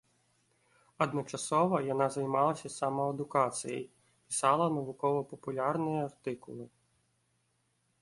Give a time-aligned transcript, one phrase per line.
[1.05, 3.79] Адначасова яна займалася самаадукацыяй,
[4.31, 6.65] пісала навукова-папулярныя артыкулы.